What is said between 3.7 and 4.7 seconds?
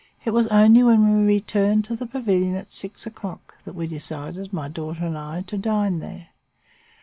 we decided, my